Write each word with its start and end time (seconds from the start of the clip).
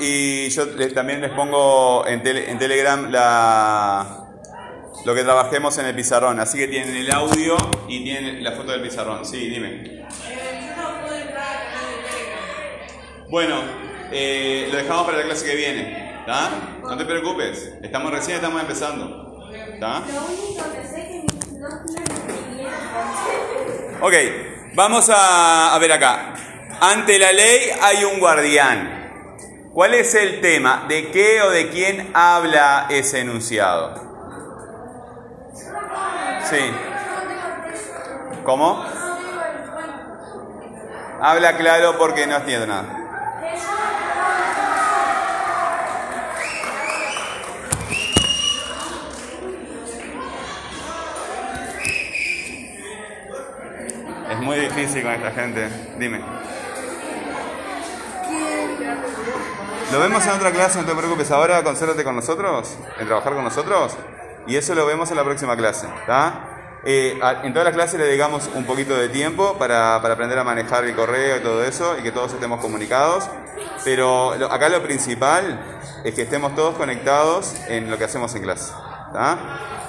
y 0.00 0.48
yo 0.50 0.66
también 0.94 1.20
les 1.20 1.30
pongo 1.32 2.06
en, 2.06 2.22
tele- 2.22 2.48
en 2.50 2.58
Telegram 2.58 3.10
la, 3.10 4.24
lo 5.04 5.14
que 5.14 5.22
trabajemos 5.22 5.76
en 5.78 5.86
el 5.86 5.94
pizarrón. 5.94 6.40
Así 6.40 6.58
que 6.58 6.68
tienen 6.68 6.96
el 6.96 7.10
audio 7.12 7.56
y 7.88 8.02
tienen 8.04 8.42
la 8.44 8.52
foto 8.52 8.72
del 8.72 8.82
pizarrón. 8.82 9.24
Sí, 9.24 9.48
dime. 9.48 10.04
Bueno, 13.28 13.62
eh, 14.10 14.68
lo 14.70 14.76
dejamos 14.78 15.04
para 15.04 15.18
la 15.18 15.24
clase 15.24 15.46
que 15.46 15.54
viene. 15.56 16.10
¿Está? 16.20 16.50
No 16.82 16.96
te 16.96 17.04
preocupes. 17.04 17.72
Estamos 17.82 18.10
recién 18.12 18.36
estamos 18.36 18.60
empezando. 18.60 19.48
Idea. 22.54 23.98
Ok, 24.02 24.14
vamos 24.74 25.08
a, 25.10 25.74
a 25.74 25.78
ver 25.78 25.92
acá. 25.92 26.34
Ante 26.80 27.18
la 27.18 27.32
ley 27.32 27.70
hay 27.80 28.04
un 28.04 28.18
guardián. 28.18 28.99
¿Cuál 29.80 29.94
es 29.94 30.14
el 30.14 30.42
tema? 30.42 30.84
¿De 30.88 31.10
qué 31.10 31.40
o 31.40 31.48
de 31.48 31.70
quién 31.70 32.10
habla 32.12 32.84
ese 32.90 33.20
enunciado? 33.20 33.94
Sí. 36.42 36.58
¿Cómo? 38.44 38.84
Habla 41.22 41.56
claro 41.56 41.96
porque 41.96 42.26
no 42.26 42.36
entiendo 42.36 42.66
nada. 42.66 42.84
Es 54.30 54.38
muy 54.40 54.58
difícil 54.58 55.02
con 55.04 55.12
esta 55.12 55.30
gente. 55.30 55.70
Dime. 55.98 56.20
Lo 59.92 59.98
vemos 60.00 60.24
en 60.24 60.30
otra 60.32 60.50
clase, 60.52 60.80
no 60.80 60.86
te 60.86 60.94
preocupes. 60.94 61.30
Ahora 61.30 61.62
concéntrate 61.62 62.04
con 62.04 62.14
nosotros, 62.16 62.76
en 62.98 63.06
trabajar 63.06 63.34
con 63.34 63.44
nosotros. 63.44 63.96
Y 64.46 64.56
eso 64.56 64.74
lo 64.74 64.86
vemos 64.86 65.10
en 65.10 65.16
la 65.16 65.24
próxima 65.24 65.56
clase. 65.56 65.86
¿está? 66.00 66.46
Eh, 66.84 67.18
en 67.42 67.52
todas 67.52 67.66
las 67.66 67.74
clases 67.74 67.98
le 68.00 68.06
dedicamos 68.06 68.48
un 68.54 68.64
poquito 68.64 68.96
de 68.96 69.08
tiempo 69.08 69.58
para, 69.58 70.00
para 70.00 70.14
aprender 70.14 70.38
a 70.38 70.44
manejar 70.44 70.84
el 70.84 70.94
correo 70.94 71.36
y 71.36 71.40
todo 71.40 71.62
eso 71.64 71.96
y 71.98 72.02
que 72.02 72.12
todos 72.12 72.32
estemos 72.32 72.60
comunicados. 72.60 73.28
Pero 73.84 74.34
lo- 74.38 74.50
acá 74.50 74.68
lo 74.68 74.82
principal 74.82 75.60
es 76.04 76.14
que 76.14 76.22
estemos 76.22 76.54
todos 76.54 76.76
conectados 76.76 77.54
en 77.68 77.90
lo 77.90 77.98
que 77.98 78.04
hacemos 78.04 78.34
en 78.34 78.42
clase. 78.42 78.72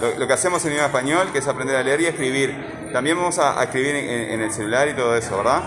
Lo, 0.02 0.18
lo 0.18 0.28
que 0.28 0.34
hacemos 0.34 0.66
en 0.66 0.72
idioma 0.72 0.88
español, 0.88 1.30
que 1.32 1.40
es 1.40 1.48
aprender 1.48 1.76
a 1.76 1.84
leer 1.84 2.02
y 2.02 2.06
a 2.08 2.10
escribir. 2.10 2.90
También 2.92 3.16
vamos 3.18 3.38
a, 3.40 3.60
a 3.60 3.64
escribir 3.66 3.96
en- 3.96 4.32
en 4.32 4.42
el 4.42 4.52
celular 4.52 4.88
y 4.90 4.94
todo 4.96 5.16
eso, 5.16 5.38
¿verdad? 5.38 5.62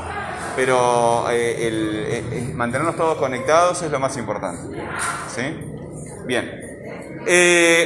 Pero 0.57 1.29
eh, 1.31 1.67
el- 1.67 2.07
eh, 2.09 2.25
eh, 2.33 2.51
mantenernos 2.55 2.97
todos 2.97 3.17
conectados 3.19 3.83
es 3.83 3.91
lo 3.91 3.99
más 3.99 4.17
importante. 4.17 4.77
¿Sí? 5.35 5.43
Bien. 6.27 6.61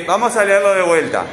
Vamos 0.07 0.37
a 0.37 0.45
leerlo 0.45 0.75
de 0.75 0.83
vuelta. 0.83 1.25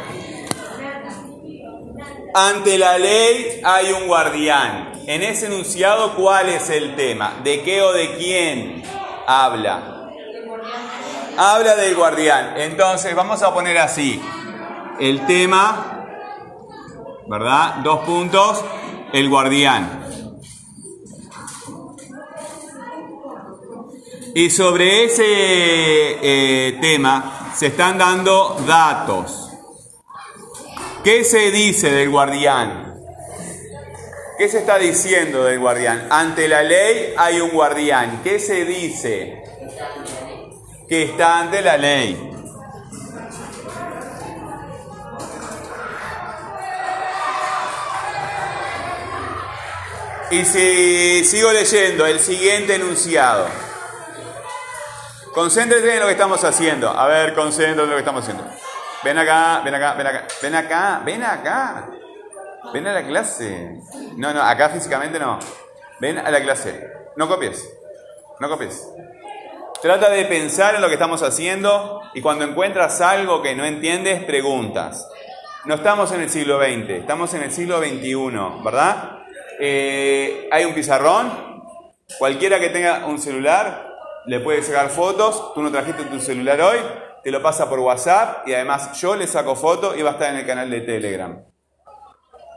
Ante 2.33 2.78
la 2.78 2.97
ley 2.97 3.61
hay 3.63 3.91
un 3.94 4.08
guardián. 4.08 4.91
En 5.08 5.22
ese 5.23 5.45
enunciado, 5.47 6.16
¿cuál 6.16 6.50
es 6.50 6.69
el 6.69 6.95
tema? 6.95 7.36
¿De 7.44 7.61
qué 7.61 7.81
o 7.81 7.94
de 7.94 8.16
quién 8.17 8.83
habla? 9.28 10.09
Habla 11.38 11.75
del 11.75 11.95
guardián. 11.95 12.53
Entonces, 12.58 13.16
vamos 13.16 13.41
a 13.44 13.53
poner 13.53 13.78
así. 13.78 14.22
El 15.00 15.25
tema, 15.25 16.06
¿verdad? 17.28 17.75
Dos 17.83 18.00
puntos, 18.06 18.63
el 19.13 19.30
guardián. 19.30 20.04
Y 24.38 24.50
sobre 24.50 25.05
ese 25.05 25.23
eh, 25.25 26.78
tema 26.81 27.53
se 27.55 27.67
están 27.67 27.97
dando 27.97 28.61
datos. 28.67 29.50
¿Qué 31.05 31.23
se 31.23 31.52
dice 31.52 31.89
del 31.89 32.09
guardián? 32.09 33.00
¿Qué 34.38 34.50
se 34.50 34.57
está 34.57 34.78
diciendo 34.78 35.45
del 35.45 35.59
guardián? 35.59 36.07
Ante 36.09 36.50
la 36.50 36.63
ley 36.63 37.13
hay 37.16 37.40
un 37.40 37.51
guardián. 37.51 38.19
¿Qué 38.25 38.38
se 38.40 38.66
dice? 38.66 39.41
Que 40.90 41.03
está 41.03 41.40
ante 41.40 41.62
la 41.62 41.78
ley. 41.78 42.31
Y 50.31 50.44
si 50.44 51.24
sigo 51.24 51.53
leyendo 51.53 52.06
el 52.06 52.19
siguiente 52.19 52.75
enunciado. 52.75 53.64
Concéntrate 55.35 55.94
en 55.94 56.00
lo 56.00 56.06
que 56.06 56.13
estamos 56.13 56.41
haciendo. 56.46 56.90
A 56.90 57.07
ver, 57.07 57.34
concéntrate 57.34 57.84
en 57.84 57.90
lo 57.90 57.96
que 57.96 58.00
estamos 58.00 58.23
haciendo. 58.23 58.46
Ven 59.03 59.18
acá, 59.18 59.62
ven 59.66 59.75
acá, 59.75 59.94
ven 59.94 60.07
acá, 60.07 60.28
ven 60.41 60.56
acá, 60.56 61.01
ven 61.03 61.23
acá. 61.23 61.90
Ven 62.72 62.88
a 62.88 62.94
la 62.94 63.06
clase. 63.06 63.81
No, 64.16 64.34
no, 64.34 64.41
acá 64.41 64.69
físicamente 64.69 65.19
no. 65.19 65.38
Ven 66.00 66.18
a 66.18 66.31
la 66.31 66.41
clase. 66.41 66.90
No 67.18 67.28
copies. 67.28 67.69
No 68.40 68.47
copies. 68.47 68.88
Trata 69.81 70.09
de 70.09 70.24
pensar 70.24 70.75
en 70.75 70.81
lo 70.81 70.88
que 70.88 70.94
estamos 70.94 71.22
haciendo 71.22 72.01
y 72.13 72.22
cuando 72.22 72.45
encuentras 72.45 73.01
algo 73.01 73.41
que 73.41 73.56
no 73.56 73.66
entiendes, 73.66 74.24
preguntas. 74.24 75.06
No 75.66 75.75
estamos 75.75 76.13
en 76.13 76.22
el 76.22 76.29
siglo 76.29 76.59
XX, 76.59 76.91
estamos 76.91 77.34
en 77.34 77.44
el 77.44 77.51
siglo 77.51 77.79
XXI, 77.79 78.63
¿verdad? 78.63 79.19
Eh, 79.59 80.47
hay 80.50 80.63
un 80.63 80.74
pizarrón, 80.74 81.62
cualquiera 82.18 82.57
que 82.57 82.69
tenga 82.69 83.06
un 83.06 83.19
celular 83.19 83.84
le 84.28 84.40
puede 84.40 84.62
sacar 84.63 84.90
fotos, 84.90 85.53
tú 85.53 85.62
no 85.62 85.72
trajiste 85.72 86.03
tu 86.06 86.19
celular 86.19 86.59
hoy, 86.62 86.78
te 87.24 87.31
lo 87.31 87.41
pasa 87.41 87.69
por 87.69 87.80
WhatsApp 87.80 88.47
y 88.47 88.53
además 88.53 89.00
yo 89.00 89.16
le 89.16 89.28
saco 89.28 89.56
foto 89.56 89.96
y 89.96 90.02
va 90.02 90.12
a 90.12 90.13
estar 90.13 90.30
en 90.31 90.38
el 90.40 90.46
canal 90.46 90.69
de 90.69 90.81
Telegram. 90.81 91.44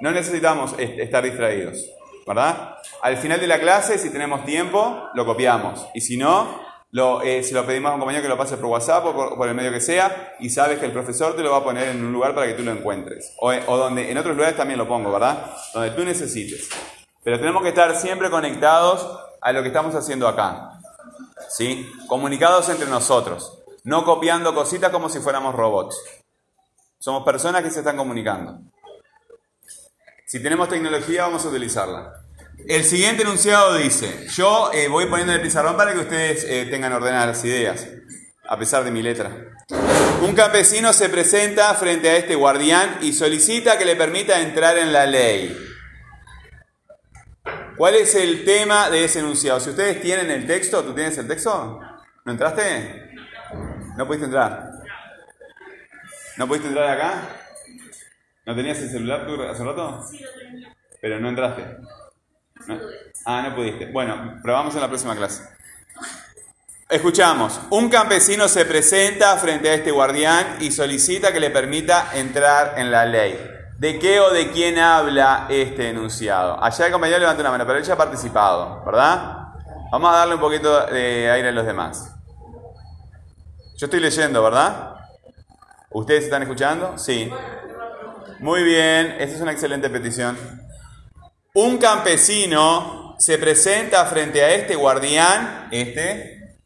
No 0.01 0.11
necesitamos 0.13 0.75
est- 0.79 0.99
estar 0.99 1.25
distraídos, 1.25 1.85
¿verdad? 2.27 2.77
Al 3.03 3.17
final 3.17 3.41
de 3.41 3.47
la 3.47 3.59
clase, 3.59 3.99
si 3.99 4.11
tenemos 4.11 4.45
tiempo, 4.45 5.09
lo 5.15 5.25
copiamos. 5.27 5.87
Y 5.95 6.01
si 6.03 6.17
no, 6.17 6.61
lo, 6.91 7.23
eh, 7.23 7.43
lo 7.53 7.67
pedimos 7.67 7.91
a 7.91 7.95
un 7.95 8.01
compañero 8.01 8.23
que 8.23 8.29
lo 8.29 8.37
pase 8.37 8.57
por 8.57 8.67
WhatsApp 8.67 9.05
o 9.07 9.13
por, 9.15 9.37
por 9.37 9.49
el 9.49 9.55
medio 9.55 9.73
que 9.73 9.81
sea, 9.81 10.35
y 10.39 10.51
sabes 10.51 10.79
que 10.79 10.87
el 10.87 10.93
profesor 10.93 11.35
te 11.35 11.43
lo 11.43 11.51
va 11.51 11.59
a 11.59 11.65
poner 11.65 11.89
en 11.89 12.05
un 12.05 12.13
lugar 12.13 12.35
para 12.35 12.47
que 12.47 12.53
tú 12.55 12.63
lo 12.63 12.71
encuentres. 12.71 13.35
O, 13.41 13.51
o 13.51 13.77
donde, 13.77 14.11
en 14.11 14.17
otros 14.19 14.37
lugares 14.37 14.57
también 14.57 14.79
lo 14.79 14.87
pongo, 14.87 15.11
¿verdad? 15.11 15.47
Donde 15.75 15.91
tú 15.91 16.05
necesites. 16.05 16.69
Pero 17.25 17.39
tenemos 17.39 17.63
que 17.63 17.71
estar 17.71 17.95
siempre 17.97 18.31
conectados 18.31 19.07
a 19.41 19.53
lo 19.53 19.63
que 19.63 19.69
estamos 19.69 19.95
haciendo 19.95 20.29
acá. 20.29 20.78
¿Sí? 21.49 21.91
Comunicados 22.07 22.69
entre 22.69 22.87
nosotros. 22.87 23.59
No 23.85 24.05
copiando 24.05 24.55
cositas 24.55 24.91
como 24.91 25.09
si 25.09 25.21
fuéramos 25.21 25.55
robots. 25.55 25.97
Somos 26.99 27.25
personas 27.25 27.63
que 27.63 27.71
se 27.71 27.79
están 27.79 27.97
comunicando. 27.97 28.61
Si 30.27 30.43
tenemos 30.43 30.69
tecnología, 30.69 31.23
vamos 31.23 31.45
a 31.45 31.49
utilizarla. 31.49 32.13
El 32.67 32.85
siguiente 32.85 33.23
enunciado 33.23 33.77
dice, 33.77 34.27
yo 34.35 34.71
eh, 34.75 34.89
voy 34.89 35.07
poniendo 35.07 35.33
en 35.33 35.39
el 35.39 35.45
pizarrón 35.45 35.77
para 35.77 35.93
que 35.93 36.01
ustedes 36.01 36.45
eh, 36.45 36.67
tengan 36.69 36.93
ordenadas 36.93 37.29
las 37.29 37.45
ideas, 37.45 37.87
a 38.47 38.59
pesar 38.59 38.85
de 38.85 38.91
mi 38.91 39.01
letra. 39.01 39.31
Un 40.21 40.35
campesino 40.35 40.93
se 40.93 41.09
presenta 41.09 41.73
frente 41.75 42.11
a 42.11 42.17
este 42.17 42.35
guardián 42.35 42.99
y 43.01 43.13
solicita 43.13 43.79
que 43.79 43.85
le 43.85 43.95
permita 43.95 44.41
entrar 44.41 44.77
en 44.77 44.93
la 44.93 45.07
ley. 45.07 45.57
¿Cuál 47.79 47.95
es 47.95 48.13
el 48.17 48.45
tema 48.45 48.91
de 48.91 49.05
ese 49.05 49.21
enunciado? 49.21 49.61
Si 49.61 49.71
ustedes 49.71 50.03
tienen 50.03 50.29
el 50.33 50.49
texto, 50.49 50.83
¿tú 50.83 50.93
tienes 50.93 51.17
el 51.17 51.29
texto? 51.29 51.81
¿No 52.25 52.33
entraste? 52.33 53.15
¿No 53.97 54.05
pudiste 54.05 54.25
entrar? 54.27 54.73
¿No 56.37 56.49
pudiste 56.49 56.67
entrar 56.67 56.91
acá? 56.91 57.23
¿No 58.45 58.57
tenías 58.57 58.79
el 58.79 58.91
celular 58.91 59.29
tú 59.29 59.41
hace 59.43 59.63
rato? 59.63 60.05
Sí, 60.11 60.19
lo 60.19 60.33
tenía. 60.33 60.77
Pero 61.01 61.21
no 61.21 61.29
entraste. 61.29 61.63
¿No? 62.67 62.81
Ah, 63.25 63.47
no 63.49 63.55
pudiste. 63.55 63.87
Bueno, 63.93 64.41
probamos 64.43 64.75
en 64.75 64.81
la 64.81 64.89
próxima 64.89 65.15
clase. 65.15 65.45
Escuchamos. 66.89 67.61
Un 67.71 67.89
campesino 67.91 68.49
se 68.49 68.65
presenta 68.65 69.37
frente 69.37 69.71
a 69.71 69.75
este 69.75 69.93
guardián 69.93 70.57
y 70.59 70.73
solicita 70.73 71.33
que 71.33 71.39
le 71.39 71.51
permita 71.51 72.11
entrar 72.15 72.75
en 72.77 72.91
la 72.91 73.07
ley. 73.07 73.39
¿De 73.79 73.97
qué 74.01 74.19
o 74.19 74.33
de 74.33 74.51
quién 74.51 74.77
habla 74.77 75.47
este 75.49 75.91
enunciado? 75.91 76.61
Allá 76.61 76.87
el 76.87 76.93
compañero 76.93 77.21
levanta 77.21 77.43
una 77.43 77.53
mano, 77.53 77.65
pero 77.65 77.79
él 77.79 77.85
ya 77.85 77.95
ha 77.95 77.97
participado, 77.97 78.83
¿verdad? 78.85 79.51
Vamos 79.93 80.13
a 80.13 80.17
darle 80.17 80.35
un 80.35 80.41
poquito 80.41 80.87
de 80.87 81.31
aire 81.31 81.51
a 81.51 81.53
los 81.53 81.65
demás. 81.65 82.13
Yo 83.77 83.87
estoy 83.87 84.01
leyendo, 84.01 84.43
¿verdad? 84.43 84.97
¿Ustedes 85.91 86.25
están 86.25 86.43
escuchando? 86.43 86.99
Sí. 86.99 87.31
Muy 88.41 88.65
bien, 88.65 89.15
esa 89.21 89.37
es 89.37 89.41
una 89.41 89.53
excelente 89.53 89.89
petición. 89.89 90.37
Un 91.55 91.79
campesino 91.79 93.15
se 93.17 93.39
presenta 93.39 94.05
frente 94.07 94.43
a 94.43 94.55
este 94.55 94.75
guardián, 94.75 95.69
este, 95.71 96.57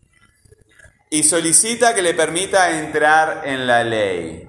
y 1.10 1.22
solicita 1.24 1.94
que 1.94 2.00
le 2.00 2.14
permita 2.14 2.78
entrar 2.78 3.42
en 3.44 3.66
la 3.66 3.84
ley. 3.84 4.48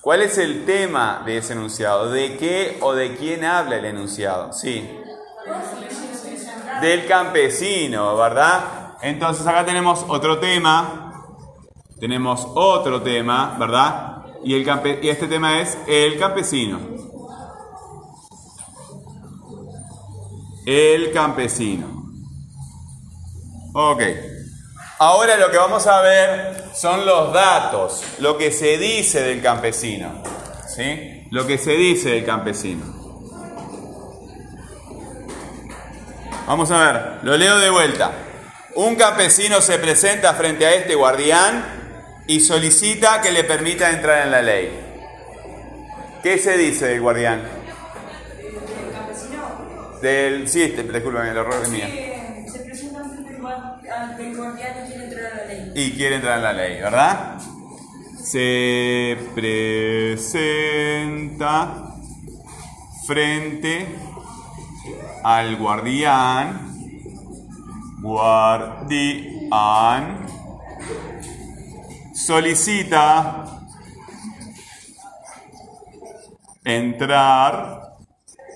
¿Cuál 0.00 0.22
es 0.22 0.38
el 0.38 0.64
tema 0.64 1.22
de 1.26 1.38
ese 1.38 1.52
enunciado? 1.52 2.10
¿De 2.10 2.36
qué 2.36 2.78
o 2.80 2.94
de 2.94 3.16
quién 3.16 3.44
habla 3.44 3.76
el 3.76 3.84
enunciado? 3.84 4.52
Sí. 4.52 4.88
¿Puedo 5.44 5.60
seguir 5.70 5.90
del 6.80 7.06
campesino, 7.06 8.16
¿verdad? 8.16 8.94
Entonces 9.02 9.46
acá 9.46 9.64
tenemos 9.66 10.04
otro 10.08 10.38
tema, 10.38 11.12
tenemos 11.98 12.46
otro 12.54 13.02
tema, 13.02 13.56
¿verdad? 13.58 14.24
Y, 14.42 14.54
el 14.54 14.64
campe- 14.64 14.98
y 15.02 15.08
este 15.10 15.26
tema 15.26 15.60
es 15.60 15.76
el 15.86 16.18
campesino. 16.18 16.80
El 20.64 21.12
campesino. 21.12 21.86
Ok. 23.74 24.02
Ahora 25.02 25.38
lo 25.38 25.50
que 25.50 25.56
vamos 25.56 25.86
a 25.86 26.02
ver 26.02 26.62
son 26.74 27.06
los 27.06 27.32
datos, 27.32 28.04
lo 28.18 28.36
que 28.36 28.52
se 28.52 28.76
dice 28.76 29.22
del 29.22 29.40
campesino. 29.40 30.22
¿Sí? 30.68 31.26
Lo 31.30 31.46
que 31.46 31.56
se 31.56 31.72
dice 31.72 32.10
del 32.10 32.24
campesino. 32.26 32.84
Vamos 36.46 36.70
a 36.70 36.78
ver, 36.78 37.02
lo 37.22 37.34
leo 37.38 37.58
de 37.58 37.70
vuelta. 37.70 38.12
Un 38.74 38.94
campesino 38.96 39.62
se 39.62 39.78
presenta 39.78 40.34
frente 40.34 40.66
a 40.66 40.74
este 40.74 40.94
guardián 40.94 41.64
y 42.26 42.40
solicita 42.40 43.22
que 43.22 43.32
le 43.32 43.44
permita 43.44 43.88
entrar 43.88 44.26
en 44.26 44.30
la 44.30 44.42
ley. 44.42 44.70
¿Qué 46.22 46.36
se 46.36 46.58
dice 46.58 46.88
del 46.88 47.00
guardián? 47.00 47.48
Del, 50.02 50.46
sí, 50.46 50.62
este, 50.62 50.82
discúlpame, 50.82 51.30
el 51.30 51.38
error 51.38 51.62
es 51.62 51.68
mío. 51.70 51.86
Se 52.52 52.58
presenta 52.58 53.00
ante 53.96 54.26
el 54.26 54.36
guardián 54.36 54.69
quiere 55.96 56.16
entrar 56.16 56.36
en 56.38 56.42
la 56.42 56.52
ley, 56.52 56.80
¿verdad? 56.80 57.38
Se 58.22 59.16
presenta 59.34 60.76
frente 63.06 63.86
al 65.24 65.56
guardián, 65.56 66.70
guardián, 68.02 69.50
solicita 72.14 73.46
entrar 76.64 77.80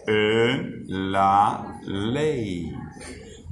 en 0.06 1.12
la 1.12 1.80
ley. 1.82 2.72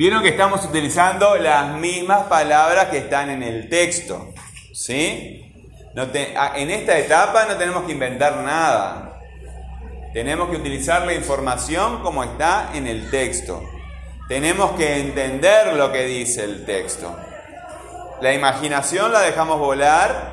Vieron 0.03 0.21
que 0.21 0.31
estamos 0.31 0.65
utilizando 0.65 1.37
las 1.37 1.77
mismas 1.79 2.25
palabras 2.25 2.87
que 2.87 2.99
están 2.99 3.31
en 3.31 3.41
el 3.45 3.69
texto. 3.69 4.35
¿Sí? 4.75 5.55
No 5.95 6.09
te- 6.09 6.37
a- 6.37 6.59
en 6.59 6.73
esta 6.73 6.99
etapa 6.99 7.45
no 7.45 7.55
tenemos 7.55 7.85
que 7.85 7.93
inventar 7.93 8.39
nada. 8.39 9.21
Tenemos 10.13 10.51
que 10.51 10.57
utilizar 10.57 11.07
la 11.07 11.15
información 11.15 12.03
como 12.03 12.25
está 12.25 12.71
en 12.75 12.89
el 12.89 13.13
texto. 13.13 13.63
Tenemos 14.27 14.73
que 14.73 14.99
entender 14.99 15.73
lo 15.75 15.93
que 15.93 16.03
dice 16.05 16.43
el 16.43 16.65
texto. 16.65 17.17
La 18.21 18.35
imaginación 18.35 19.13
la 19.13 19.21
dejamos 19.21 19.61
volar 19.61 20.33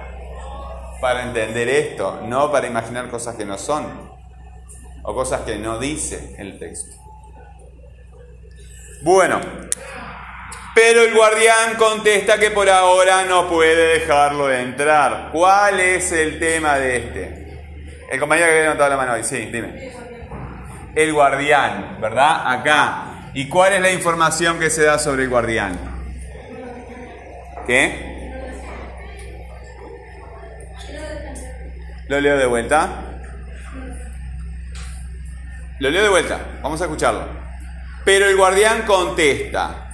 para 1.00 1.22
entender 1.22 1.69
esto, 1.69 2.22
no 2.24 2.51
para 2.51 2.65
imaginar 2.65 3.07
cosas 3.12 3.36
que 3.36 3.45
no 3.45 3.60
son 3.60 3.86
o 5.04 5.13
cosas 5.13 5.42
que 5.42 5.57
no 5.57 5.77
dice 5.77 6.33
el 6.39 6.57
texto. 6.57 6.95
Bueno, 9.01 9.40
pero 10.75 11.04
el 11.04 11.13
guardián 11.13 11.75
contesta 11.78 12.38
que 12.38 12.51
por 12.51 12.69
ahora 12.69 13.24
no 13.24 13.48
puede 13.48 14.00
dejarlo 14.00 14.51
entrar. 14.51 15.30
¿Cuál 15.31 15.80
es 15.80 16.12
el 16.12 16.38
tema 16.38 16.78
de 16.78 16.98
este? 16.98 17.40
El 18.12 18.19
compañero 18.19 18.48
que 18.48 18.62
levantado 18.62 18.90
la 18.90 18.98
mano 18.98 19.13
hoy, 19.13 19.24
sí, 19.24 19.38
dime. 19.51 19.94
El 20.96 21.13
guardián, 21.13 21.98
¿verdad? 22.01 22.42
Acá. 22.46 23.31
¿Y 23.34 23.48
cuál 23.48 23.74
es 23.74 23.81
la 23.81 23.92
información 23.92 24.60
que 24.60 24.69
se 24.69 24.84
da 24.84 25.00
sobre 25.00 25.24
el 25.24 25.30
guardián? 25.30 25.80
¿Qué? 27.68 28.10
Lo 32.07 32.19
leo 32.19 32.38
de 32.38 32.46
vuelta. 32.48 32.90
Lo 35.80 35.90
leo 35.90 36.04
de 36.04 36.10
vuelta, 36.10 36.40
vamos 36.62 36.81
a 36.81 36.86
escucharlo. 36.86 37.38
Pero 38.09 38.25
el 38.27 38.38
guardián 38.38 38.88
contesta 38.88 39.91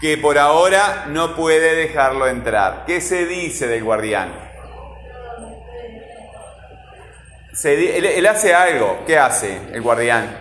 que 0.00 0.16
por 0.16 0.38
ahora 0.38 1.06
no 1.08 1.34
puede 1.34 1.74
dejarlo 1.74 2.28
entrar. 2.28 2.84
¿Qué 2.86 3.00
se 3.00 3.26
dice 3.26 3.66
del 3.66 3.82
guardián? 3.82 4.32
Se 7.52 7.98
él, 7.98 8.04
él 8.04 8.26
hace 8.28 8.54
algo. 8.54 9.02
¿Qué 9.04 9.18
hace 9.18 9.58
el 9.72 9.82
guardián? 9.82 10.38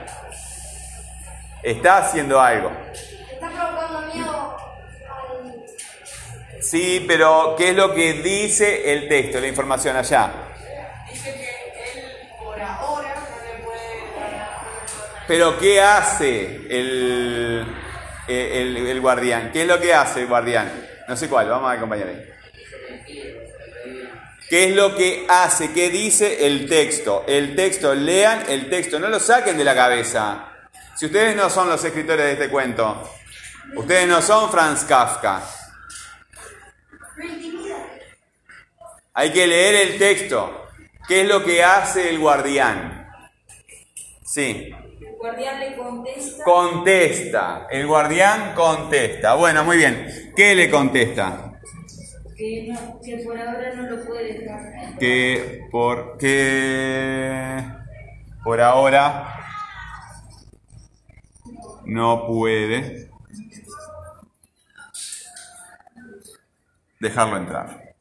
Está 1.64 1.98
haciendo 1.98 2.40
algo. 2.40 2.72
Está 3.34 3.50
provocando 3.50 4.14
miedo 4.14 4.58
al... 5.10 6.62
Sí, 6.62 7.04
pero 7.08 7.56
¿qué 7.58 7.70
es 7.70 7.76
lo 7.76 7.96
que 7.96 8.14
dice 8.14 8.94
el 8.94 9.08
texto, 9.08 9.40
la 9.40 9.48
información 9.48 9.98
allá? 9.98 10.47
Pero 15.28 15.60
¿qué 15.60 15.82
hace 15.82 16.62
el, 16.70 17.66
el, 18.28 19.02
guardián? 19.02 19.52
¿Qué 19.52 19.64
es 19.64 19.68
lo 19.68 19.80
que 19.80 19.94
hace 19.94 20.22
el 20.22 20.28
guardián? 20.28 20.72
No 21.08 21.18
sé 21.18 21.28
cuál, 21.28 21.50
vamos 21.50 21.70
a 21.70 21.74
acompañar 21.74 22.08
ahí. 22.08 22.24
¿Qué 24.50 24.70
es 24.70 24.76
lo 24.76 24.96
que 24.96 25.26
hace? 25.28 25.74
¿Qué 25.74 25.90
dice 25.90 26.48
el 26.48 26.70
texto? 26.70 27.26
El 27.28 27.56
texto, 27.56 27.94
lean 27.94 28.44
el 28.48 28.70
texto, 28.70 28.98
no 28.98 29.10
lo 29.10 29.20
saquen 29.20 29.58
de 29.58 29.66
la 29.66 29.76
cabeza. 29.76 30.46
Si 30.96 31.08
ustedes 31.08 31.36
no 31.36 31.50
son 31.50 31.68
los 31.68 31.84
escritores 31.84 32.26
de 32.26 32.32
este 32.32 32.50
cuento, 32.50 33.12
ustedes 33.76 34.08
no 34.08 34.22
son 34.22 34.50
Franz 34.50 34.86
Kafka. 34.86 35.44
Hay 39.14 39.34
que 39.34 39.46
leer 39.46 39.90
el 39.90 39.98
texto. 39.98 40.70
¿Qué 41.06 41.22
es 41.22 41.28
lo 41.28 41.44
que 41.44 41.64
hace 41.64 42.10
el 42.10 42.20
guardián? 42.20 43.10
Sí. 44.24 44.74
Guardián 45.20 45.60
le 45.60 45.76
contesta 45.76 46.44
Contesta. 46.44 47.68
El 47.70 47.88
guardián 47.88 48.54
contesta. 48.56 49.36
Bueno, 49.36 49.64
muy 49.64 49.78
bien. 49.78 50.32
¿Qué 50.36 50.56
le 50.56 50.70
contesta? 50.70 51.44
que, 52.36 52.68
no- 52.68 53.00
que 53.04 53.18
por 53.26 53.36
ahora 53.40 53.74
no 53.74 53.90
lo 53.90 54.06
puede 54.06 54.40
dejar. 54.40 54.98
Que 55.00 55.68
por 55.72 56.18
que 56.20 57.64
por 58.44 58.62
ahora 58.62 59.34
no 61.86 62.28
puede 62.28 63.10
dejarlo 67.00 67.38
entrar. 67.38 67.96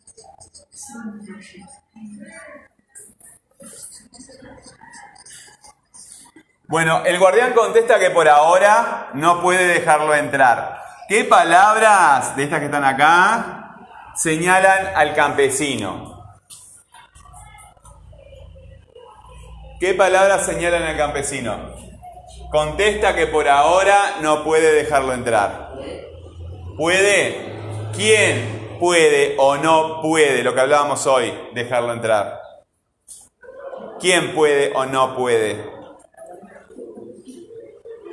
Bueno, 6.69 7.05
el 7.05 7.17
guardián 7.21 7.53
contesta 7.53 8.01
que 8.01 8.11
por 8.11 8.29
ahora 8.29 9.11
no 9.15 9.41
puede 9.41 9.69
dejarlo 9.69 10.13
entrar. 10.15 10.83
¿Qué 11.09 11.23
palabras 11.23 12.35
de 12.35 12.43
estas 12.43 12.59
que 12.59 12.65
están 12.65 12.85
acá 12.85 13.77
señalan 14.17 14.89
al 14.97 15.15
campesino? 15.15 16.25
¿Qué 19.79 19.95
palabras 19.95 20.45
señalan 20.45 20.83
al 20.83 20.97
campesino? 20.97 21.77
Contesta 22.51 23.15
que 23.15 23.29
por 23.29 23.49
ahora 23.49 24.17
no 24.21 24.43
puede 24.43 24.73
dejarlo 24.73 25.13
entrar. 25.13 25.71
¿Puede? 26.77 27.55
¿Quién 27.95 28.77
puede 28.81 29.37
o 29.39 29.57
no 29.57 30.03
puede, 30.03 30.43
lo 30.43 30.53
que 30.53 30.63
hablábamos 30.63 31.07
hoy, 31.07 31.33
dejarlo 31.55 31.93
entrar? 31.93 32.41
¿Quién 34.01 34.35
puede 34.35 34.73
o 34.75 34.85
no 34.85 35.15
puede? 35.15 35.76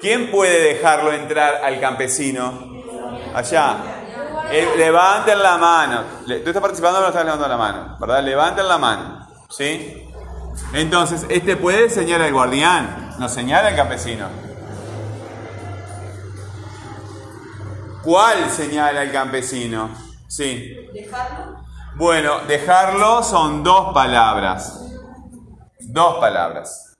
¿Quién 0.04 0.30
puede 0.32 0.74
dejarlo 0.74 1.14
entrar 1.14 1.62
al 1.64 1.80
campesino? 1.80 2.52
Allá. 3.34 3.78
Eh, 4.52 4.74
levanten 4.76 5.42
la 5.42 5.58
mano. 5.58 6.04
¿Tú 6.28 6.50
estás 6.50 6.60
participando 6.62 7.00
o 7.00 7.04
no 7.04 7.08
estás 7.08 7.24
levantando 7.24 7.48
la 7.48 7.58
mano? 7.58 7.98
¿Verdad? 8.02 8.22
Levanten 8.22 8.68
la 8.68 8.78
mano. 8.78 9.30
¿Sí? 9.50 10.06
Entonces, 10.74 11.26
este 11.30 11.56
puede 11.56 11.90
señalar 11.90 12.28
al 12.28 12.34
guardián, 12.34 13.16
no 13.18 13.30
señala 13.30 13.70
al 13.70 13.78
campesino. 13.78 14.28
¿Cuál 18.04 18.50
señala 18.50 19.00
al 19.00 19.12
campesino? 19.14 19.90
Sí. 20.28 20.90
¿Dejarlo? 20.94 21.64
Bueno, 21.96 22.40
dejarlo 22.40 23.24
son 23.24 23.64
dos 23.64 23.94
palabras. 23.94 24.82
Dos 25.80 26.16
palabras. 26.20 26.93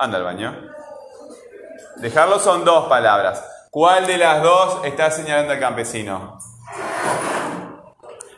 Anda 0.00 0.16
al 0.16 0.24
baño. 0.24 0.56
Dejarlo 1.96 2.38
son 2.38 2.64
dos 2.64 2.88
palabras. 2.88 3.44
¿Cuál 3.70 4.06
de 4.06 4.16
las 4.16 4.42
dos 4.42 4.80
está 4.84 5.10
señalando 5.10 5.52
al 5.52 5.60
campesino? 5.60 6.38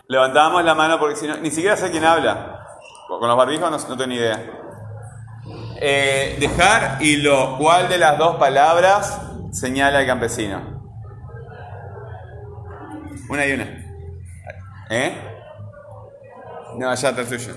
Levantamos 0.09 0.65
la 0.65 0.75
mano 0.75 0.99
porque 0.99 1.15
si 1.15 1.29
no, 1.29 1.37
ni 1.37 1.53
siquiera 1.53 1.77
sé 1.77 1.93
quién 1.93 2.05
habla. 2.05 2.67
Con 3.07 3.29
los 3.29 3.37
barbijos 3.37 3.71
no, 3.89 3.97
tengo 3.97 4.09
ni 4.09 4.17
idea. 4.17 4.45
Eh, 5.81 6.37
dejar 6.41 7.01
y 7.01 7.19
lo. 7.19 7.57
¿Cuál 7.59 7.89
de 7.89 7.99
las 7.99 8.19
dos 8.19 8.39
palabras 8.39 9.21
señala 9.53 10.01
el 10.01 10.07
campesino? 10.09 10.83
Una 13.29 13.47
y 13.47 13.53
una. 13.53 13.65
¿Eh? 14.91 15.15
No, 16.77 16.93
ya 16.93 17.15
te 17.15 17.25
suyo. 17.25 17.55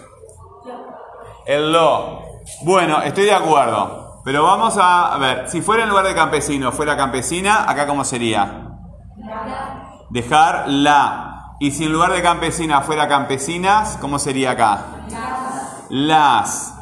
El 1.47 1.73
lo. 1.73 2.34
Bueno, 2.63 3.01
estoy 3.01 3.25
de 3.25 3.33
acuerdo. 3.33 4.21
Pero 4.23 4.43
vamos 4.43 4.75
a 4.79 5.15
ver, 5.19 5.49
si 5.49 5.61
fuera 5.61 5.83
en 5.83 5.89
lugar 5.89 6.05
de 6.05 6.15
campesino, 6.15 6.71
fuera 6.71 6.97
campesina, 6.97 7.69
acá 7.69 7.85
cómo 7.85 8.03
sería? 8.03 8.69
Dejar 10.09 10.67
la. 10.67 11.55
Y 11.59 11.71
si 11.71 11.85
en 11.85 11.93
lugar 11.93 12.11
de 12.11 12.21
campesina 12.21 12.81
fuera 12.81 13.07
campesinas, 13.07 13.97
¿cómo 14.01 14.17
sería 14.17 14.51
acá? 14.51 15.05
Las. 15.89 16.73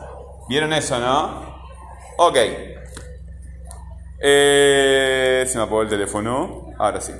¿Vieron 0.47 0.71
eso, 0.73 0.99
no? 0.99 1.41
Ok. 2.17 2.37
Eh, 4.21 5.45
se 5.45 5.57
me 5.57 5.63
apagó 5.63 5.81
el 5.81 5.89
teléfono. 5.89 6.67
Ahora 6.79 7.01
sí. 7.01 7.13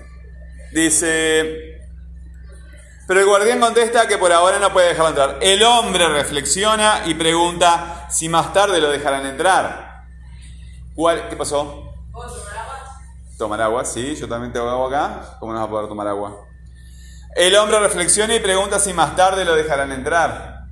Dice. 0.74 1.73
Pero 3.08 3.20
el 3.20 3.26
guardián 3.26 3.60
contesta 3.60 4.08
que 4.08 4.18
por 4.18 4.32
ahora 4.32 4.60
no 4.60 4.72
puede 4.72 4.90
dejarlo 4.90 5.10
entrar. 5.10 5.38
El 5.42 5.64
hombre 5.64 6.08
reflexiona 6.08 7.04
y 7.06 7.14
pregunta 7.16 8.08
si 8.10 8.30
más 8.30 8.54
tarde 8.54 8.80
lo 8.80 8.90
dejarán 8.90 9.26
entrar. 9.26 10.06
¿Cuál? 10.96 11.28
¿Qué 11.28 11.36
pasó? 11.36 11.94
Tomar 13.38 13.62
agua, 13.62 13.84
sí, 13.84 14.16
yo 14.16 14.28
también 14.28 14.54
tengo 14.54 14.70
agua 14.70 14.88
acá. 14.88 15.38
¿Cómo 15.40 15.52
no 15.52 15.60
vas 15.60 15.68
a 15.68 15.72
poder 15.72 15.90
tomar 15.90 16.08
agua? 16.08 16.48
El 17.36 17.56
hombre 17.56 17.80
reflexiona 17.80 18.36
y 18.36 18.40
pregunta 18.40 18.80
si 18.80 18.94
más 18.94 19.16
tarde 19.16 19.44
lo 19.44 19.56
dejarán 19.56 19.92
entrar. 19.92 20.68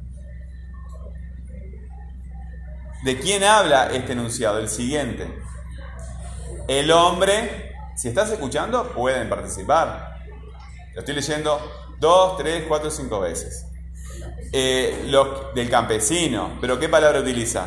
¿De 3.03 3.19
quién 3.19 3.43
habla 3.43 3.87
este 3.91 4.13
enunciado? 4.13 4.59
El 4.59 4.69
siguiente. 4.69 5.27
El 6.67 6.91
hombre, 6.91 7.73
si 7.95 8.07
estás 8.07 8.29
escuchando, 8.29 8.93
pueden 8.93 9.27
participar. 9.27 10.19
Lo 10.93 10.99
estoy 10.99 11.15
leyendo 11.15 11.59
dos, 12.01 12.35
tres, 12.35 12.65
cuatro, 12.67 12.89
cinco 12.89 13.21
veces. 13.21 13.67
Eh, 14.51 15.05
lo, 15.07 15.51
del 15.53 15.69
campesino, 15.69 16.57
pero 16.59 16.77
¿qué 16.77 16.89
palabra 16.89 17.19
utiliza? 17.19 17.65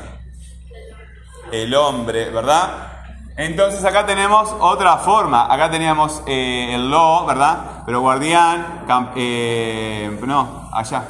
El 1.51 1.75
hombre, 1.75 2.29
¿verdad? 2.31 2.91
Entonces 3.37 3.83
acá 3.85 4.05
tenemos 4.05 4.53
otra 4.61 4.99
forma. 4.99 5.53
Acá 5.53 5.71
teníamos 5.71 6.23
eh, 6.27 6.75
el 6.75 6.91
lo, 6.91 7.25
¿verdad? 7.25 7.85
Pero 7.87 8.01
guardián, 8.01 8.85
eh, 9.15 10.19
no, 10.27 10.69
allá. 10.73 11.05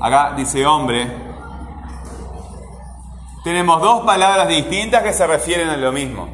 Acá 0.00 0.32
dice 0.34 0.66
hombre. 0.66 1.06
Tenemos 3.44 3.82
dos 3.82 4.04
palabras 4.04 4.48
distintas 4.48 5.02
que 5.02 5.12
se 5.12 5.26
refieren 5.26 5.68
a 5.68 5.76
lo 5.76 5.92
mismo. 5.92 6.28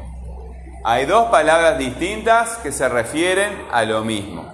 Hay 0.85 1.05
dos 1.05 1.25
palabras 1.25 1.77
distintas 1.77 2.57
que 2.57 2.71
se 2.71 2.87
refieren 2.87 3.67
a 3.71 3.83
lo 3.83 4.03
mismo. 4.03 4.48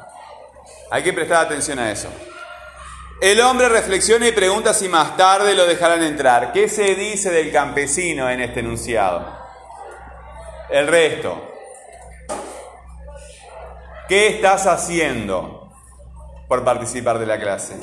Hay 0.96 1.04
que 1.04 1.12
prestar 1.12 1.46
atención 1.46 1.78
a 1.78 1.92
eso. 1.92 2.08
El 3.22 3.42
hombre 3.42 3.68
reflexiona 3.68 4.30
y 4.30 4.32
pregunta 4.32 4.74
si 4.74 4.88
más 4.88 5.18
tarde 5.18 5.54
lo 5.54 5.66
dejarán 5.66 6.02
entrar. 6.02 6.54
¿Qué 6.54 6.70
se 6.70 6.96
dice 6.96 7.32
del 7.32 7.52
campesino 7.52 8.30
en 8.30 8.40
este 8.40 8.62
enunciado? 8.62 9.28
El 10.70 10.88
resto. 10.88 11.52
¿Qué 14.08 14.28
estás 14.28 14.68
haciendo 14.68 15.70
por 16.48 16.64
participar 16.64 17.20
de 17.20 17.26
la 17.26 17.42
clase? 17.42 17.76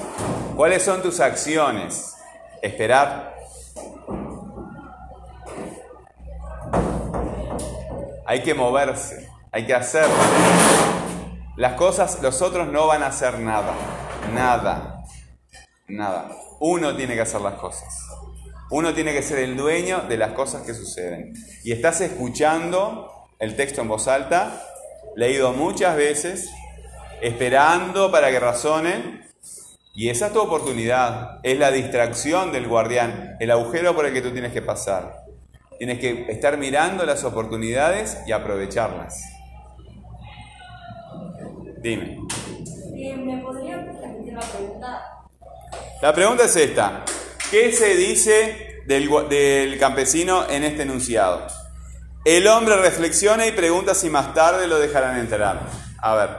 ¿Cuáles 0.56 0.82
son 0.82 1.02
tus 1.02 1.20
acciones? 1.20 2.16
Esperar. 2.62 3.36
Hay 8.24 8.42
que 8.42 8.54
moverse, 8.54 9.28
hay 9.52 9.66
que 9.66 9.74
hacerlo. 9.74 10.81
Las 11.62 11.74
cosas, 11.74 12.20
los 12.20 12.42
otros 12.42 12.66
no 12.72 12.88
van 12.88 13.04
a 13.04 13.06
hacer 13.06 13.38
nada, 13.38 13.72
nada, 14.34 15.04
nada. 15.86 16.28
Uno 16.58 16.96
tiene 16.96 17.14
que 17.14 17.20
hacer 17.20 17.40
las 17.40 17.54
cosas. 17.54 18.04
Uno 18.72 18.92
tiene 18.92 19.12
que 19.12 19.22
ser 19.22 19.38
el 19.38 19.56
dueño 19.56 20.00
de 20.08 20.16
las 20.16 20.32
cosas 20.32 20.62
que 20.62 20.74
suceden. 20.74 21.34
Y 21.62 21.70
estás 21.70 22.00
escuchando 22.00 23.12
el 23.38 23.54
texto 23.54 23.80
en 23.80 23.86
voz 23.86 24.08
alta, 24.08 24.60
leído 25.14 25.52
muchas 25.52 25.94
veces, 25.94 26.50
esperando 27.20 28.10
para 28.10 28.32
que 28.32 28.40
razonen. 28.40 29.24
Y 29.94 30.08
esa 30.08 30.26
es 30.26 30.32
tu 30.32 30.40
oportunidad. 30.40 31.38
Es 31.44 31.60
la 31.60 31.70
distracción 31.70 32.50
del 32.50 32.66
guardián, 32.66 33.36
el 33.38 33.52
agujero 33.52 33.94
por 33.94 34.04
el 34.04 34.12
que 34.12 34.20
tú 34.20 34.32
tienes 34.32 34.52
que 34.52 34.62
pasar. 34.62 35.26
Tienes 35.78 36.00
que 36.00 36.26
estar 36.28 36.58
mirando 36.58 37.06
las 37.06 37.22
oportunidades 37.22 38.18
y 38.26 38.32
aprovecharlas. 38.32 39.41
Dime. 41.82 42.20
¿Me 43.24 43.42
podría 43.42 43.76
repetir 43.78 44.32
la 44.32 44.40
pregunta? 44.40 45.02
La 46.00 46.14
pregunta 46.14 46.44
es 46.44 46.54
esta. 46.54 47.04
¿Qué 47.50 47.72
se 47.72 47.96
dice 47.96 48.82
del, 48.86 49.10
del, 49.28 49.78
campesino 49.78 50.48
en 50.48 50.62
este 50.62 50.82
enunciado? 50.82 51.46
El 52.24 52.46
hombre 52.46 52.76
reflexiona 52.76 53.46
y 53.46 53.52
pregunta 53.52 53.94
si 53.94 54.10
más 54.10 54.32
tarde 54.32 54.68
lo 54.68 54.78
dejarán 54.78 55.18
entrar. 55.18 55.60
A 55.98 56.14
ver. 56.14 56.30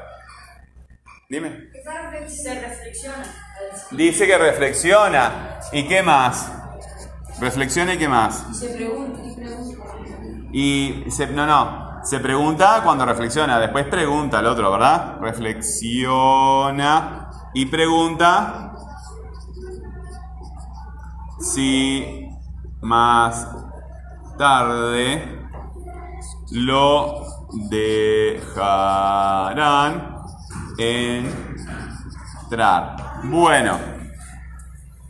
Dime. 1.30 1.70
Se 2.28 2.60
reflexiona. 2.62 3.36
Dice 3.92 4.26
que 4.26 4.38
reflexiona. 4.38 5.60
¿Y 5.74 5.88
qué 5.90 6.02
más? 6.02 6.50
Reflexiona 7.42 7.96
y 7.96 7.98
qué 7.98 8.08
más. 8.08 8.58
Se 8.58 8.70
pregunta. 8.70 9.20
Y 10.54 11.06
se, 11.10 11.28
no, 11.28 11.48
no, 11.48 11.93
se 12.04 12.20
pregunta 12.20 12.82
cuando 12.84 13.06
reflexiona, 13.06 13.60
después 13.60 13.86
pregunta 13.86 14.40
al 14.40 14.48
otro, 14.48 14.72
¿verdad? 14.72 15.20
Reflexiona 15.22 17.30
y 17.54 17.68
pregunta 17.68 18.74
si 21.40 22.28
más 22.82 23.48
tarde 24.38 25.48
lo 26.52 27.24
dejarán 27.70 29.14
entrar. 30.78 31.62
Bueno, 33.24 33.80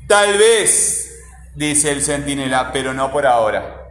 tal 0.08 0.38
vez, 0.38 1.12
dice 1.56 1.92
el 1.92 2.02
centinela, 2.02 2.72
pero 2.72 2.94
no 2.94 3.12
por 3.12 3.26
ahora. 3.26 3.83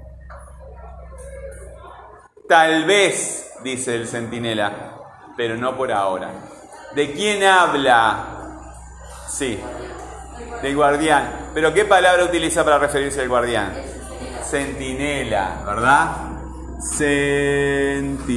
Tal 2.52 2.84
vez, 2.84 3.50
dice 3.64 3.96
el 3.96 4.06
centinela, 4.06 4.98
pero 5.38 5.56
no 5.56 5.74
por 5.74 5.90
ahora. 5.90 6.32
¿De 6.94 7.10
quién 7.14 7.42
habla? 7.44 8.26
Sí, 9.26 9.58
del 10.60 10.76
guardián. 10.76 11.48
¿Pero 11.54 11.72
qué 11.72 11.86
palabra 11.86 12.24
utiliza 12.24 12.62
para 12.62 12.78
referirse 12.78 13.22
al 13.22 13.30
guardián? 13.30 13.72
Centinela, 14.44 15.62
¿verdad? 15.64 16.08
Centinela. 16.78 18.28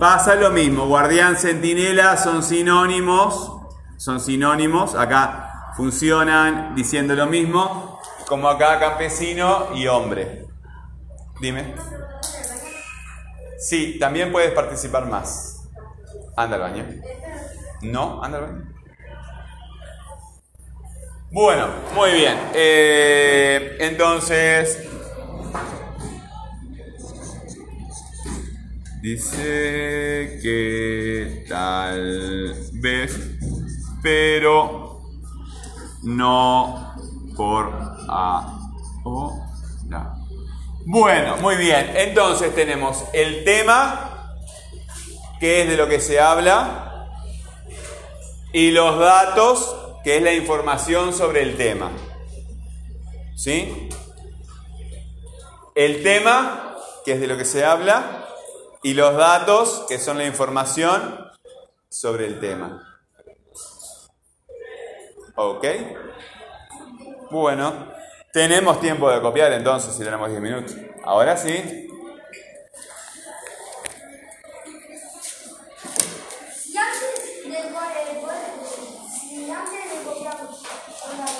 Pasa 0.00 0.34
lo 0.34 0.48
mismo, 0.48 0.86
guardián, 0.86 1.36
centinela 1.36 2.16
son 2.16 2.42
sinónimos, 2.42 3.52
son 3.98 4.18
sinónimos, 4.18 4.94
acá 4.94 5.74
funcionan 5.76 6.74
diciendo 6.74 7.14
lo 7.14 7.26
mismo, 7.26 8.00
como 8.26 8.48
acá 8.48 8.80
campesino 8.80 9.66
y 9.74 9.86
hombre. 9.88 10.35
Dime. 11.40 11.74
Sí, 13.58 13.98
también 13.98 14.32
puedes 14.32 14.52
participar 14.52 15.06
más. 15.06 15.68
Anda 16.36 16.56
al 16.56 16.62
baño. 16.62 16.86
No, 17.82 18.22
anda 18.22 18.40
baño. 18.40 18.76
Bueno, 21.30 21.66
muy 21.94 22.12
bien. 22.12 22.36
Eh, 22.54 23.76
entonces, 23.80 24.88
dice 29.02 30.38
que 30.42 31.44
tal 31.48 32.54
vez, 32.74 33.18
pero 34.02 35.02
no 36.02 36.94
por 37.36 37.72
ahora. 38.08 38.56
Bueno, 40.88 41.36
muy 41.38 41.56
bien. 41.56 41.94
Entonces 41.96 42.54
tenemos 42.54 43.02
el 43.12 43.42
tema, 43.42 44.36
que 45.40 45.62
es 45.62 45.68
de 45.68 45.76
lo 45.76 45.88
que 45.88 45.98
se 45.98 46.20
habla, 46.20 47.08
y 48.52 48.70
los 48.70 48.96
datos, 48.96 49.74
que 50.04 50.18
es 50.18 50.22
la 50.22 50.32
información 50.32 51.12
sobre 51.12 51.42
el 51.42 51.56
tema. 51.56 51.90
¿Sí? 53.34 53.88
El 55.74 56.04
tema, 56.04 56.76
que 57.04 57.14
es 57.14 57.20
de 57.20 57.26
lo 57.26 57.36
que 57.36 57.44
se 57.44 57.64
habla, 57.64 58.24
y 58.84 58.94
los 58.94 59.16
datos, 59.16 59.86
que 59.88 59.98
son 59.98 60.18
la 60.18 60.24
información 60.24 61.32
sobre 61.88 62.26
el 62.26 62.38
tema. 62.38 62.80
¿Ok? 65.34 65.66
Bueno. 67.32 67.96
Tenemos 68.36 68.78
tiempo 68.82 69.10
de 69.10 69.22
copiar 69.22 69.50
entonces 69.54 69.94
si 69.94 70.04
tenemos 70.04 70.28
10 70.28 70.42
minutos. 70.42 70.76
Ahora 71.02 71.38
sí. 71.38 71.88